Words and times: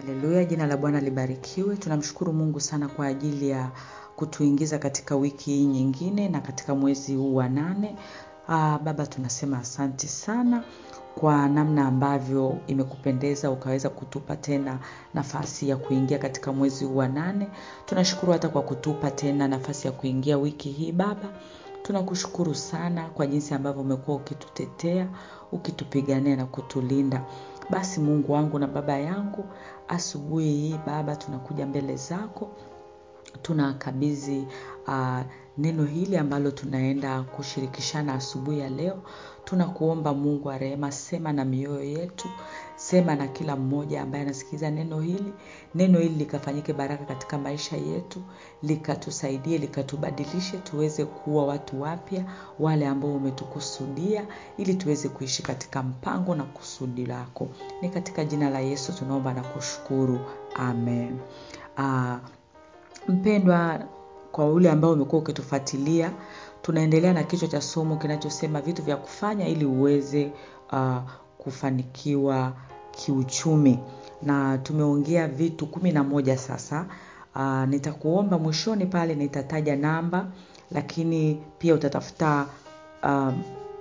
Haleluya, 0.00 0.44
jina 0.44 0.66
la 0.66 0.76
Bwana 0.76 1.00
libarikiwe. 1.00 1.76
Tunamshukuru 1.76 2.32
Mungu 2.32 2.60
sana 2.60 2.88
kwa 2.88 3.06
ajili 3.06 3.48
ya 3.48 3.70
kutuingiza 4.16 4.78
katika 4.78 5.16
wiki 5.16 5.50
hii 5.50 5.64
nyingine 5.66 6.28
na 6.28 6.40
katika 6.40 6.74
mwezi 6.74 7.14
huu 7.14 7.34
wa 7.34 7.48
nane. 7.48 7.96
Aa, 8.48 8.78
Baba 8.78 9.06
tunasema 9.06 9.58
asante 9.58 10.08
sana 10.08 10.62
kwa 11.14 11.48
namna 11.48 11.86
ambavyo 11.88 12.58
imekupendeza 12.66 13.50
ukaweza 13.50 13.88
kutupa 13.90 14.36
tena 14.36 14.78
nafasi 15.14 15.68
ya 15.68 15.76
kuingia 15.76 16.18
katika 16.18 16.52
mwezi 16.52 16.84
huu 16.84 16.96
wa 16.96 17.08
nane. 17.08 17.48
Tunashukuru 17.86 18.32
hata 18.32 18.48
kwa 18.48 18.62
kutupa 18.62 19.10
tena 19.10 19.48
nafasi 19.48 19.86
ya 19.86 19.92
kuingia 19.92 20.38
wiki 20.38 20.70
hii 20.70 20.92
Baba. 20.92 21.28
Tunakushukuru 21.82 22.54
sana 22.54 23.08
kwa 23.08 23.26
jinsi 23.26 23.54
ambavyo 23.54 23.82
umekuwa 23.82 24.16
ukitutetea, 24.16 25.06
ukitupigania 25.52 26.36
na 26.36 26.46
kutulinda. 26.46 27.22
Basi 27.70 28.00
Mungu 28.00 28.32
wangu 28.32 28.58
na 28.58 28.66
baba 28.66 28.98
yangu, 28.98 29.44
asubuhi 29.88 30.44
hii 30.52 30.78
Baba 30.86 31.16
tunakuja 31.16 31.66
mbele 31.66 31.96
zako. 31.96 32.50
Tunakabidhi 33.42 34.46
uh, 34.88 35.20
neno 35.58 35.84
hili 35.84 36.16
ambalo 36.16 36.50
tunaenda 36.50 37.22
kushirikishana 37.22 38.14
asubuhi 38.14 38.58
ya 38.58 38.68
leo. 38.68 39.02
Tunakuomba 39.44 40.14
Mungu 40.14 40.48
wa 40.48 40.58
rehema, 40.58 40.92
sema 40.92 41.32
na 41.32 41.44
mioyo 41.44 41.82
yetu, 41.82 42.28
sema 42.76 43.14
na 43.14 43.26
kila 43.28 43.56
mmoja 43.56 44.02
ambaye 44.02 44.24
anasikiza 44.24 44.70
neno 44.70 45.00
hili. 45.00 45.32
Neno 45.74 45.98
hili 45.98 46.14
likafanyike 46.14 46.72
baraka 46.72 47.04
katika 47.04 47.38
maisha 47.38 47.76
yetu, 47.76 48.22
likatusaidie, 48.62 49.58
likatubadilishe, 49.58 50.56
tuweze 50.58 51.04
kuwa 51.04 51.46
watu 51.46 51.82
wapya, 51.82 52.24
wale 52.58 52.86
ambao 52.86 53.14
umetukusudia, 53.14 54.26
ili 54.56 54.74
tuweze 54.74 55.08
kuishi 55.08 55.42
katika 55.42 55.82
mpango 55.82 56.34
na 56.34 56.44
kusudi 56.44 57.06
lako. 57.06 57.48
Ni 57.82 57.88
katika 57.88 58.24
jina 58.24 58.50
la 58.50 58.60
Yesu 58.60 58.92
tunaomba 58.92 59.34
na 59.34 59.42
kushukuru. 59.42 60.18
Amen. 60.54 61.18
Uh, 61.78 62.14
mpendwa 63.10 63.80
kwa 64.32 64.46
ule 64.52 64.70
ambao 64.70 64.92
umekuwa 64.92 65.22
ukitufuatilia 65.22 66.12
tunaendelea 66.62 67.12
na 67.12 67.22
kichwa 67.24 67.48
cha 67.48 67.60
somo 67.60 67.96
kinachosema 67.96 68.60
vitu 68.60 68.82
vya 68.82 68.96
kufanya 68.96 69.48
ili 69.48 69.64
uweze 69.64 70.32
uh, 70.72 70.96
kufanikiwa 71.38 72.52
kiuchumi. 72.90 73.78
Na 74.22 74.58
tumeongea 74.58 75.28
vitu 75.28 75.66
kumi 75.66 75.92
na 75.92 76.04
moja 76.04 76.36
sasa. 76.38 76.86
Uh, 77.34 77.64
nitakuomba 77.68 78.38
mwishoni 78.38 78.86
pale 78.86 79.14
nitataja 79.14 79.76
namba 79.76 80.26
lakini 80.70 81.42
pia 81.58 81.74
utatafuta 81.74 82.46
uh, 83.02 83.32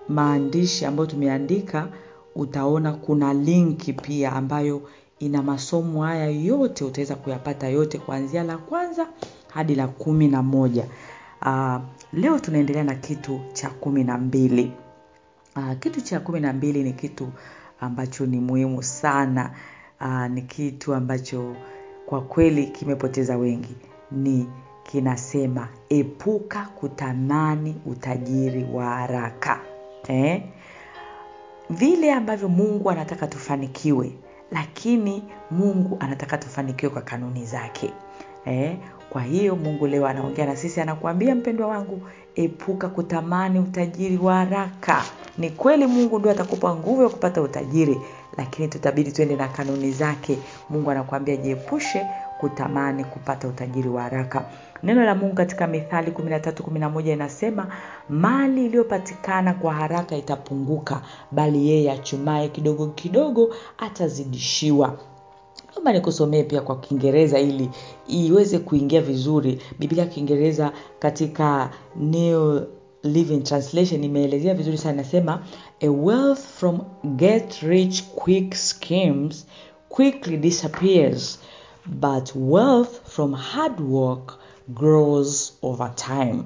maandishi 0.07 0.85
ambayo 0.85 1.07
tumeandika 1.09 1.87
utaona 2.35 2.93
kuna 2.93 3.33
linki 3.33 3.93
pia 3.93 4.33
ambayo 4.33 4.81
ina 5.19 5.43
masomo 5.43 6.03
haya 6.03 6.25
yote 6.29 6.83
utaweza 6.83 7.15
kuyapata 7.15 7.67
yote 7.67 7.97
kuanzia 7.97 8.43
la 8.43 8.57
kwanza 8.57 9.07
hadi 9.53 9.75
la 9.75 9.87
kumi 9.87 10.27
na 10.27 10.41
moja. 10.43 10.85
Uh, 11.41 11.77
leo 12.13 12.39
tunaendelea 12.39 12.83
na 12.83 12.95
kitu 12.95 13.39
cha 13.53 13.69
kumi 13.69 14.03
na 14.03 14.17
mbili. 14.17 14.71
Uh, 15.55 15.73
kitu 15.79 16.01
cha 16.01 16.19
kumi 16.19 16.39
na 16.39 16.53
mbili 16.53 16.83
ni 16.83 16.93
kitu 16.93 17.27
ambacho 17.79 18.25
ni 18.25 18.39
muhimu 18.39 18.83
sana. 18.83 19.51
Uh, 20.01 20.27
ni 20.27 20.41
kitu 20.41 20.93
ambacho 20.93 21.55
kwa 22.05 22.21
kweli 22.21 22.67
kimepoteza 22.67 23.37
wengi. 23.37 23.75
Ni 24.11 24.47
kinasema 24.83 25.67
epuka 25.89 26.65
kutamani 26.75 27.75
utajiri 27.85 28.63
wa 28.73 28.85
haraka. 28.85 29.59
Eh? 30.07 30.43
vile 31.69 32.13
ambavyo 32.13 32.49
mungu 32.49 32.91
anataka 32.91 33.27
tufanikiwe 33.27 34.11
lakini 34.51 35.23
mungu 35.51 35.97
anataka 35.99 36.37
tufanikiwe 36.37 36.89
kwa 36.91 37.01
kanuni 37.01 37.45
zake 37.45 37.91
eh? 38.45 38.75
kwa 39.09 39.21
hiyo 39.21 39.55
mungu 39.55 39.87
leo 39.87 40.07
anaongea 40.07 40.45
na 40.45 40.55
sisi 40.55 40.81
anakuambia 40.81 41.35
mpendwa 41.35 41.67
wangu 41.67 42.01
epuka 42.35 42.87
kutamani 42.87 43.59
utajiri 43.59 44.17
wa 44.17 44.35
haraka 44.35 45.03
ni 45.37 45.49
kweli 45.49 45.87
mungu 45.87 46.19
ndio 46.19 46.31
atakupa 46.31 46.75
nguvu 46.75 47.03
ya 47.03 47.09
kupata 47.09 47.41
utajiri 47.41 48.01
lakini 48.37 48.67
tutabidi 48.67 49.11
tuende 49.11 49.35
na 49.35 49.47
kanuni 49.47 49.91
zake 49.91 50.37
mungu 50.69 50.91
anakuambia 50.91 51.35
jiepushe 51.37 52.05
kutamani 52.39 53.03
kupata 53.03 53.47
utajiri 53.47 53.89
wa 53.89 54.01
haraka. 54.01 54.45
Neno 54.83 55.03
la 55.05 55.15
mungu 55.15 55.35
katika 55.35 55.67
mithali 55.67 56.11
1311 56.11 57.13
inasema 57.13 57.67
mali 58.09 58.65
iliyopatikana 58.65 59.53
kwa 59.53 59.73
haraka 59.73 60.15
itapunguka 60.17 61.01
bali 61.31 61.69
yeye 61.69 61.91
achumaye 61.91 62.47
kidogo 62.49 62.87
kidogo 62.87 63.55
atazidishiwa. 63.77 64.97
Naomba 65.71 65.93
nikusomee 65.93 66.43
pia 66.43 66.61
kwa 66.61 66.79
kiingereza 66.79 67.39
ili 67.39 67.69
iweze 68.07 68.59
kuingia 68.59 69.01
vizuri. 69.01 69.61
Biblia 69.79 70.03
ya 70.03 70.09
kiingereza 70.09 70.71
katika 70.99 71.69
new 71.95 72.59
living 73.03 73.39
translation 73.43 74.03
imeelezea 74.03 74.53
vizuri 74.53 74.77
sana 74.77 74.93
inasema 74.93 75.43
a 75.81 75.87
wealth 75.89 76.39
from 76.39 76.79
get 77.03 77.53
rich 77.61 78.03
quick 78.03 78.53
schemes 78.55 79.47
quickly 79.89 80.37
disappears 80.37 81.39
but 81.85 82.31
wealth 82.35 83.01
from 83.09 83.33
hard 83.33 83.79
work 83.79 84.37
grows 84.67 85.53
over 85.61 85.95
time 85.95 86.43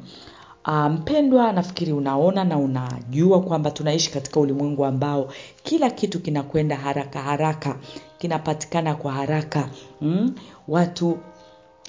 mpendwa 0.90 1.50
um, 1.50 1.56
nafikiri 1.56 1.94
unaona 1.94 2.44
na 2.44 2.58
unajua 2.58 3.42
kwamba 3.42 3.72
tunaishi 3.72 4.12
katika 4.12 4.40
ulimwengu 4.40 4.86
ambao 4.86 5.34
kila 5.64 5.90
kitu 5.90 6.20
kinakwenda 6.20 6.76
haraka 6.76 7.22
haraka 7.22 7.76
kinapatikana 8.18 8.96
kwa 8.96 9.12
haraka 9.14 9.70
mm? 10.02 10.36
watu 10.68 11.18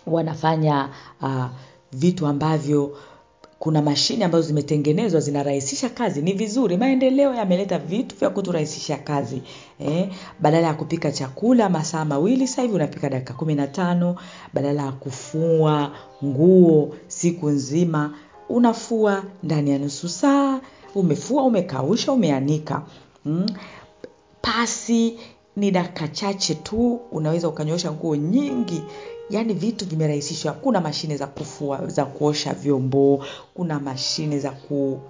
wanafanya 0.07 0.89
uh, 1.23 1.45
vitu 1.93 2.27
ambavyo 2.27 2.97
kuna 3.59 3.83
mashine 3.83 4.25
ambazo 4.25 4.47
zimetengenezwa 4.47 5.21
zinarahisisha 5.21 5.89
kazi. 5.89 6.23
Ni 6.23 6.33
vizuri 6.33 6.77
maendeleo 6.77 7.35
yameleta 7.35 7.79
vitu 7.79 8.17
vya 8.17 8.31
kuturahisisha 8.31 8.97
kazi 8.97 9.43
eh, 9.79 10.09
badala 10.41 10.67
ya 10.67 10.75
kupika 10.75 11.13
chakula 11.13 11.69
masaa 11.69 12.05
mawili 12.05 12.47
sasa 12.49 12.63
hivi 12.63 12.75
unapika 12.75 13.11
dakika 13.11 13.35
kumi 13.35 13.55
na 13.55 13.67
tano. 13.67 14.17
Badala 14.55 14.83
ya 14.83 14.93
kufua 14.93 15.93
nguo 16.25 16.95
siku 17.07 17.49
nzima 17.51 18.15
unafua 18.49 19.25
ndani 19.43 19.71
ya 19.71 19.79
nusu 19.79 20.09
saa. 20.09 20.61
Umefua 20.95 21.43
umekausha 21.45 22.13
umeanika 22.13 22.83
mm? 23.25 23.47
pasi 24.43 25.19
ni 25.57 25.71
dakika 25.71 26.09
chache 26.09 26.55
tu 26.55 27.01
unaweza 27.13 27.49
ukanyosha 27.49 27.93
nguo 27.93 28.17
nyingi 28.17 28.83
yaani 29.31 29.55
vitu 29.55 29.87
vimerahisishwa. 29.87 30.53
Kuna 30.53 30.81
mashine 30.81 31.17
za 31.17 31.27
kufua 31.27 31.87
za 31.87 32.05
kuosha 32.05 32.55
vyombo 32.55 33.25
kuna 33.55 33.81
mashine 33.81 34.39
za 34.39 34.51
ku 34.51 35.01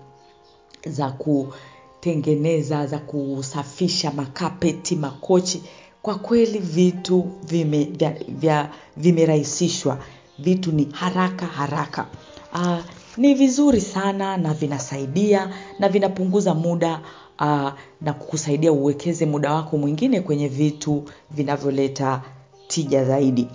za 0.87 1.11
kutengeneza 1.11 2.87
za 2.87 2.99
kusafisha 2.99 4.11
makapeti 4.11 4.97
makochi. 4.97 5.63
Kwa 6.03 6.15
kweli 6.15 6.59
vitu 6.59 7.25
vime 7.47 7.85
vya, 7.85 8.11
vya 8.29 8.71
vimerahisishwa. 8.97 9.99
Vitu 10.39 10.73
ni 10.73 10.89
haraka 10.93 11.47
haraka. 11.47 12.07
Uh, 12.55 12.79
ni 13.17 13.35
vizuri 13.35 13.81
sana 13.81 14.37
na 14.37 14.55
vinasaidia 14.55 15.51
na 15.79 15.89
vinapunguza 15.89 16.55
muda 16.55 17.01
uh, 17.41 17.73
na 18.01 18.13
kukusaidia 18.13 18.73
uwekeze 18.73 19.27
muda 19.27 19.53
wako 19.55 19.79
mwingine 19.79 20.21
kwenye 20.21 20.49
vitu 20.49 21.05
vinavyoleta 21.31 22.23
tija 22.69 23.05
zaidi 23.05 23.49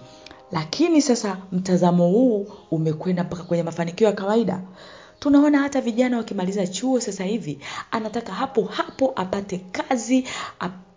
lakini 0.51 1.01
sasa 1.01 1.37
mtazamo 1.51 2.07
huu 2.07 2.47
umekwenda 2.71 3.23
mpaka 3.23 3.43
kwenye 3.43 3.63
mafanikio 3.63 4.07
ya 4.07 4.13
kawaida. 4.13 4.61
Tunaona 5.19 5.59
hata 5.59 5.81
vijana 5.81 6.17
wakimaliza 6.17 6.67
chuo 6.67 6.99
sasa 6.99 7.23
hivi 7.23 7.59
anataka 7.91 8.33
hapo 8.33 8.63
hapo 8.63 9.13
apate 9.15 9.57
kazi 9.71 10.27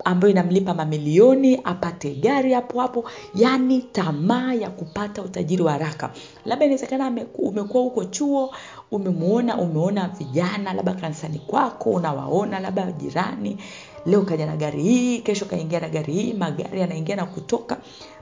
ambayo 0.05 0.31
inamlipa 0.31 0.75
mamilioni 0.75 1.61
apate 1.65 2.15
gari 2.15 2.53
hapo 2.53 2.81
hapo 2.81 3.05
yaani 3.35 3.83
tamaa 3.83 4.55
ya 4.55 4.71
kupata 4.71 5.23
utajiri 5.23 5.63
wa 5.63 5.73
haraka. 5.73 6.11
Labda 6.45 6.65
inawezekana 6.65 7.13
umekuwa 7.39 7.83
huko 7.83 8.05
chuo 8.05 8.55
umemuona 8.91 9.57
umeona 9.59 10.09
vijana 10.09 10.73
labda 10.73 10.95
kanisani 10.95 11.39
kwako 11.39 11.91
unawaona 11.91 12.61
labda 12.61 12.93
jirani 12.93 13.59
leo 14.07 14.23
kaja 14.23 14.47
na 14.47 14.57
gari 14.57 14.83
hii 14.83 15.19
kesho 15.19 15.45
kaingia 15.45 15.81
na 15.81 15.89
gari 15.89 16.13
hii 16.13 16.33
magari 16.33 16.81
yanaingia 16.81 17.17
na 17.17 17.27
kutoka. 17.27 17.77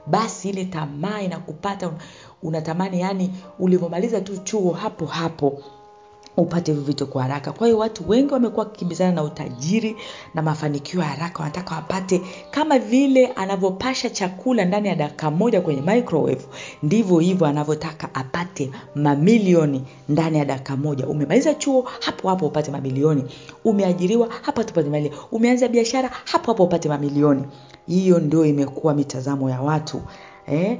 Basi 0.06 0.48
ile 0.48 0.64
tamaa 0.64 1.20
inakupata 1.20 1.92
unatamani 2.42 3.00
yani 3.00 3.30
ulivyomaliza 3.58 4.20
tu 4.20 4.36
chuo 4.36 4.72
hapo 4.72 5.06
hapo 5.06 5.62
upate 6.36 6.72
hivyo 6.72 6.84
vitu 6.86 7.06
kwa 7.06 7.22
haraka. 7.22 7.52
Kwa 7.52 7.66
hiyo 7.66 7.78
watu 7.78 8.08
wengi 8.08 8.32
wamekuwa 8.34 8.64
wakikimbizana 8.66 9.12
na 9.12 9.22
utajiri 9.22 9.96
na 10.34 10.42
mafanikio 10.42 11.00
ya 11.00 11.06
haraka. 11.06 11.38
Wanataka 11.42 11.74
wapate 11.74 12.20
kama 12.50 12.78
vile 12.78 13.26
anavyopasha 13.26 14.10
chakula 14.10 14.64
ndani 14.64 14.88
ya 14.88 14.94
dakika 14.94 15.30
moja 15.30 15.60
kwenye 15.60 15.82
microwave 15.82 16.44
ndivyo 16.82 17.18
hivyo 17.18 17.46
anavyotaka 17.46 18.14
apate 18.14 18.70
mamilioni 18.94 19.84
ndani 20.08 20.38
ya 20.38 20.44
dakika 20.44 20.76
moja. 20.76 21.06
Umemaliza 21.06 21.54
chuo 21.54 21.88
hapo 22.00 22.28
hapo 22.28 22.46
upate 22.46 22.70
mamilioni. 22.70 23.24
Umeajiriwa 23.64 24.28
hapo 24.42 24.60
hapo 24.60 24.80
upate 24.80 25.12
umeanza 25.32 25.68
biashara 25.68 26.10
hapo 26.24 26.46
hapo 26.52 26.64
upate 26.64 26.88
mamilioni. 26.88 27.44
Hiyo 27.86 28.18
ndio 28.18 28.46
imekuwa 28.46 28.94
mitazamo 28.94 29.50
ya 29.50 29.60
watu 29.60 30.00
eh? 30.46 30.78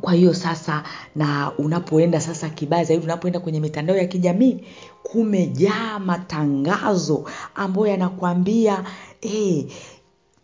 Kwa 0.00 0.12
hiyo 0.12 0.34
sasa 0.34 0.82
na 1.16 1.52
unapoenda 1.58 2.20
sasa 2.20 2.48
kibaya 2.48 2.84
zaidi 2.84 3.04
unapoenda 3.04 3.40
kwenye 3.40 3.60
mitandao 3.60 3.96
ya 3.96 4.06
kijamii 4.06 4.60
kumejaa 5.02 5.98
matangazo 5.98 7.24
ambayo 7.54 7.86
yanakwambia 7.86 8.84
hey, 9.20 9.64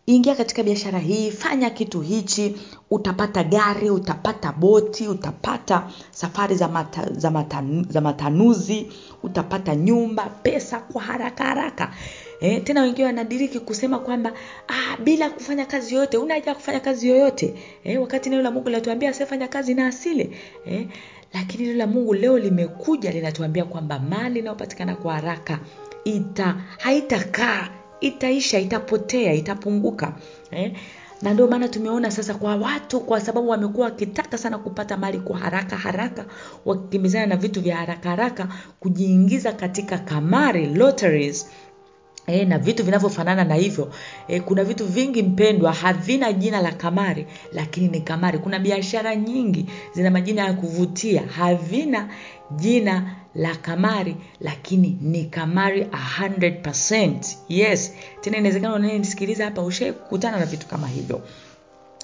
ingia 0.09 0.35
katika 0.35 0.63
biashara 0.63 0.99
hii 0.99 1.31
fanya 1.31 1.69
kitu 1.69 2.01
hichi 2.01 2.55
utapata 2.91 3.43
gari 3.43 3.89
utapata 3.89 4.51
boti 4.51 5.07
utapata 5.07 5.87
safari 6.11 6.55
za, 6.55 6.67
mata, 6.67 7.09
za, 7.13 7.31
matanu, 7.31 7.85
za 7.89 8.01
matanuzi 8.01 8.87
utapata 9.23 9.75
nyumba 9.75 10.23
pesa 10.25 10.79
kwa 10.79 11.01
haraka 11.01 11.43
haraka. 11.43 11.93
E, 12.39 12.59
tena 12.59 12.81
wengine 12.81 13.05
wanadiriki 13.05 13.59
kusema 13.59 13.99
kwamba 13.99 14.33
ah, 14.67 14.97
bila 14.97 15.29
kufanya 15.29 15.65
kazi 15.65 15.95
yoyote 15.95 16.17
unaja 16.17 16.55
kufanya 16.55 16.79
kazi 16.79 17.09
yoyote. 17.09 17.53
E, 17.83 17.97
wakati 17.97 18.29
neno 18.29 18.41
la 18.41 18.51
mungu 18.51 18.69
linatuambia 18.69 19.09
asiyefanya 19.09 19.47
kazi 19.47 19.73
na 19.73 19.87
asile. 19.87 20.29
E, 20.67 20.87
lakini 21.33 21.63
neno 21.63 21.77
la 21.77 21.87
mungu 21.87 22.13
leo 22.13 22.39
limekuja 22.39 23.11
linatuambia 23.11 23.65
kwamba 23.65 23.99
mali 23.99 24.39
inayopatikana 24.39 24.95
kwa 24.95 25.13
haraka 25.13 25.59
ita 26.03 26.55
haitakaa 26.77 27.78
itaisha 28.01 28.59
itapotea 28.59 29.33
itapunguka 29.33 30.13
eh? 30.51 30.73
na 31.21 31.33
ndio 31.33 31.47
maana 31.47 31.67
tumeona 31.67 32.11
sasa 32.11 32.33
kwa 32.33 32.55
watu 32.55 32.99
kwa 32.99 33.21
sababu 33.21 33.49
wamekuwa 33.49 33.85
wakitaka 33.85 34.37
sana 34.37 34.57
kupata 34.57 34.97
mali 34.97 35.19
kwa 35.19 35.37
haraka 35.37 35.77
haraka 35.77 36.25
wakikimbizana 36.65 37.25
na 37.25 37.35
vitu 37.37 37.61
vya 37.61 37.77
haraka 37.77 38.09
haraka 38.09 38.47
kujiingiza 38.79 39.51
katika 39.51 39.97
kamari 39.97 40.65
lotteries 40.65 41.49
E, 42.27 42.45
na 42.45 42.57
vitu 42.59 42.83
vinavyofanana 42.83 43.43
na 43.43 43.55
hivyo 43.55 43.91
e, 44.27 44.39
kuna 44.39 44.63
vitu 44.63 44.85
vingi 44.85 45.23
mpendwa 45.23 45.73
havina 45.73 46.33
jina 46.33 46.61
la 46.61 46.71
kamari 46.71 47.25
lakini 47.53 47.87
ni 47.87 48.01
kamari 48.01 48.39
kuna 48.39 48.59
biashara 48.59 49.15
nyingi 49.15 49.65
zina 49.93 50.11
majina 50.11 50.45
ya 50.45 50.53
kuvutia 50.53 51.21
havina 51.27 52.09
jina 52.55 53.15
la 53.35 53.55
kamari 53.55 54.15
lakini 54.41 54.97
ni 55.01 55.25
kamari 55.25 55.83
100%. 55.83 57.35
yes. 57.49 57.93
Tena 58.21 58.37
inawezekana 58.37 58.75
unanisikiliza 58.75 59.45
hapa 59.45 59.61
ushaikutana 59.61 60.39
na 60.39 60.45
vitu 60.45 60.67
kama 60.67 60.87
hivyo. 60.87 61.21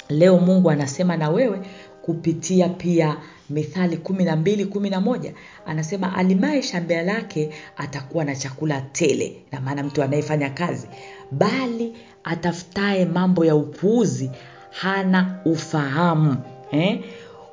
Leo 0.09 0.37
mungu 0.39 0.69
anasema 0.69 1.17
na 1.17 1.29
wewe 1.29 1.59
kupitia 2.01 2.69
pia 2.69 3.17
mithali 3.49 3.97
kumi 3.97 4.23
na 4.23 4.35
mbili 4.35 4.65
kumi 4.65 4.89
na 4.89 5.01
moja 5.01 5.33
anasema 5.65 6.15
alimaye 6.15 6.61
shamba 6.61 7.01
lake 7.01 7.49
atakuwa 7.77 8.25
na 8.25 8.35
chakula 8.35 8.81
tele. 8.81 9.35
Na 9.51 9.61
maana 9.61 9.83
mtu 9.83 10.03
anayefanya 10.03 10.49
kazi 10.49 10.87
bali 11.31 11.93
atafutaye 12.23 13.05
mambo 13.05 13.45
ya 13.45 13.55
upuuzi 13.55 14.31
hana 14.69 15.39
ufahamu. 15.45 16.37
Eh? 16.71 16.99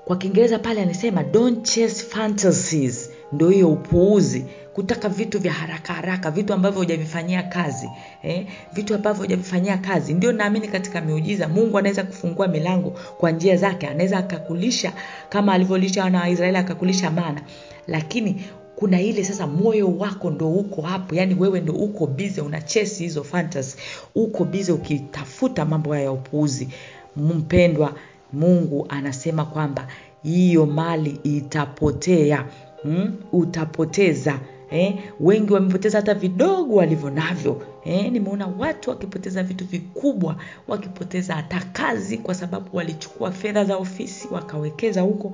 kwa 0.05 0.17
kiingereza 0.17 0.59
pale 0.59 0.83
anasema 0.83 1.23
don't 1.23 1.63
chase 1.63 2.05
fantasies 2.05 3.11
ndo 3.33 3.49
hiyo 3.51 3.69
upuuzi 3.73 4.47
kutaka 4.73 5.09
vitu 5.09 5.39
vya 5.41 5.53
haraka 5.53 5.93
haraka 5.93 6.31
vitu 6.31 6.53
ambavyo 6.53 6.79
hujavifanyia 6.81 7.43
kazi 7.43 7.89
eh? 8.23 8.47
vitu 8.73 8.95
ambavyo 8.95 9.23
hujavifanyia 9.23 9.79
kazi. 9.79 10.15
Ndio 10.15 10.33
naamini 10.33 10.69
katika 10.69 11.01
miujiza 11.01 11.49
mungu 11.49 11.79
anaweza 11.79 12.05
kufungua 12.05 12.49
milango 12.49 12.91
kwa 12.91 13.31
njia 13.31 13.57
zake 13.57 13.87
anaweza 13.87 14.19
akakulisha 14.19 14.93
kama 15.29 15.53
alivyolisha 15.53 16.05
wana 16.05 16.21
wa 16.21 16.29
israeli 16.29 16.57
akakulisha 16.59 17.11
mana. 17.11 17.41
Lakini 17.87 18.45
kuna 18.77 19.01
ile 19.01 19.25
sasa 19.25 19.47
moyo 19.47 19.97
wako 19.99 20.31
ndo 20.31 20.51
uko 20.51 20.83
hapo 20.83 21.15
yani 21.15 21.35
wewe 21.35 21.61
ndo 21.61 21.73
uko 21.73 22.07
bize 22.07 22.41
una 22.41 22.61
chesi 22.61 23.03
hizo 23.03 23.25
fantasy 23.25 23.77
uko 24.15 24.45
bize 24.45 24.73
ukitafuta 24.73 25.65
mambo 25.65 25.97
ya 25.97 26.13
upuuzi. 26.13 26.69
Mpendwa 27.17 27.95
mungu 28.33 28.87
anasema 28.89 29.45
kwamba 29.45 29.87
hiyo 30.23 30.67
mali 30.67 31.21
itapotea 31.23 32.47
mm? 32.85 33.15
utapoteza 33.33 34.41
eh? 34.71 34.95
wengi 35.21 35.53
wamepoteza 35.53 35.99
hata 35.99 36.15
vidogo 36.15 36.75
walivyo 36.75 37.11
navyo 37.11 37.63
eh? 37.85 38.13
nimeona 38.13 38.47
watu 38.59 38.91
wakipoteza 38.91 39.43
vitu 39.43 39.65
vikubwa 39.65 40.37
wakipoteza 40.69 41.35
hata 41.35 41.61
kazi 41.73 42.19
kwa 42.19 42.35
sababu 42.35 42.77
walichukua 42.77 43.31
fedha 43.31 43.65
za 43.65 43.77
ofisi 43.77 44.29
wakawekeza 44.31 45.01
huko 45.01 45.33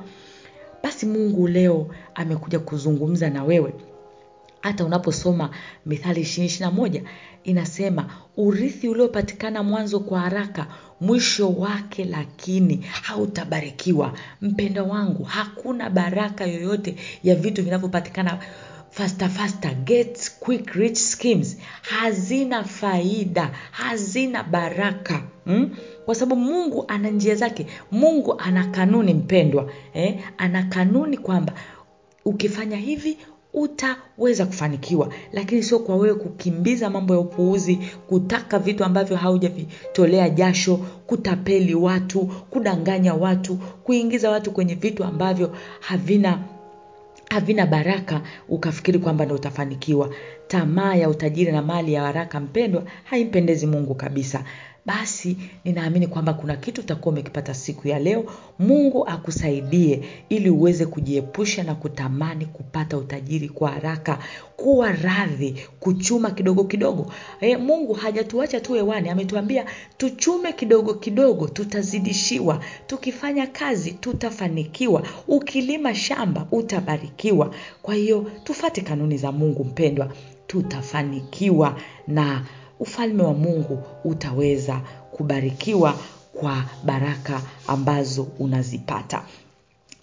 basi 0.82 1.06
mungu 1.06 1.48
leo 1.48 1.86
amekuja 2.14 2.58
kuzungumza 2.58 3.30
na 3.30 3.44
wewe 3.44 3.74
hata 4.60 4.84
unaposoma 4.84 5.50
mithali 5.86 6.20
ishirini 6.20 6.54
na 6.60 6.70
moja 6.70 7.02
inasema 7.44 8.10
urithi 8.36 8.88
uliopatikana 8.88 9.62
mwanzo 9.62 10.00
kwa 10.00 10.20
haraka 10.20 10.66
mwisho 11.00 11.50
wake 11.50 12.04
lakini 12.04 12.76
hautabarikiwa 13.02 14.12
mpendo 14.40 14.88
wangu 14.88 15.24
hakuna 15.24 15.90
baraka 15.90 16.46
yoyote 16.46 16.96
ya 17.24 17.34
vitu 17.34 17.62
vinavyopatikana 17.62 18.38
faster 18.90 19.28
faster 19.28 19.74
get 19.74 20.32
quick 20.40 20.70
rich 20.70 20.96
schemes 20.96 21.58
hazina 21.82 22.64
faida 22.64 23.50
hazina 23.70 24.42
baraka 24.42 25.22
hmm? 25.44 25.76
kwa 26.04 26.14
sababu 26.14 26.40
mungu 26.42 26.84
ana 26.88 27.10
njia 27.10 27.34
zake 27.34 27.66
mungu 27.90 28.38
ana 28.40 28.64
kanuni 28.66 29.14
mpendwa 29.14 29.72
eh? 29.94 30.18
ana 30.38 30.62
kanuni 30.62 31.16
kwamba 31.18 31.52
ukifanya 32.24 32.76
hivi 32.76 33.18
utaweza 33.60 34.46
kufanikiwa. 34.46 35.12
Lakini 35.32 35.62
sio 35.62 35.78
kwa 35.78 35.96
wewe 35.96 36.14
kukimbiza 36.14 36.90
mambo 36.90 37.14
ya 37.14 37.20
upuuzi 37.20 37.78
kutaka 38.08 38.58
vitu 38.58 38.84
ambavyo 38.84 39.16
haujavitolea 39.16 40.30
jasho 40.30 40.76
kutapeli 41.06 41.74
watu 41.74 42.20
kudanganya 42.50 43.14
watu 43.14 43.56
kuingiza 43.56 44.30
watu 44.30 44.50
kwenye 44.52 44.74
vitu 44.74 45.04
ambavyo 45.04 45.56
havina 45.80 46.38
havina 47.30 47.66
baraka 47.66 48.20
ukafikiri 48.48 48.98
kwamba 48.98 49.24
ndo 49.24 49.34
utafanikiwa. 49.34 50.10
Tamaa 50.48 50.94
ya 50.94 51.08
utajiri 51.08 51.52
na 51.52 51.62
mali 51.62 51.92
ya 51.92 52.02
haraka 52.02 52.40
mpendwa 52.40 52.82
haimpendezi 53.04 53.66
mungu 53.66 53.94
kabisa 53.94 54.44
basi 54.88 55.36
ninaamini 55.64 56.06
kwamba 56.06 56.32
kuna 56.34 56.56
kitu 56.56 56.80
utakuwa 56.80 57.12
umekipata 57.12 57.54
siku 57.54 57.88
ya 57.88 57.98
leo. 57.98 58.24
Mungu 58.58 59.06
akusaidie 59.06 60.00
ili 60.28 60.50
uweze 60.50 60.86
kujiepusha 60.86 61.62
na 61.62 61.74
kutamani 61.74 62.46
kupata 62.46 62.96
utajiri 62.98 63.48
kwa 63.48 63.70
haraka. 63.70 64.18
Kuwa 64.56 64.92
radhi 64.92 65.54
kuchuma 65.80 66.30
kidogo 66.30 66.64
kidogo. 66.64 67.12
E, 67.40 67.56
mungu 67.56 67.92
hajatuacha 67.92 68.60
tu 68.60 68.72
hewani. 68.74 69.08
Ametuambia 69.08 69.64
tuchume 69.96 70.52
kidogo 70.52 70.94
kidogo 70.94 71.48
tutazidishiwa. 71.48 72.60
Tukifanya 72.86 73.46
kazi 73.46 73.92
tutafanikiwa. 73.92 75.02
Ukilima 75.28 75.94
shamba 75.94 76.46
utabarikiwa. 76.52 77.54
Kwa 77.82 77.94
hiyo 77.94 78.30
tufate 78.44 78.80
kanuni 78.80 79.16
za 79.18 79.32
mungu 79.32 79.64
mpendwa. 79.64 80.12
Tutafanikiwa 80.46 81.76
na 82.06 82.44
ufalme 82.80 83.22
wa 83.22 83.34
mungu 83.34 83.82
utaweza 84.04 84.80
kubarikiwa 85.10 85.94
kwa 86.40 86.64
baraka 86.84 87.42
ambazo 87.66 88.26
unazipata. 88.38 89.22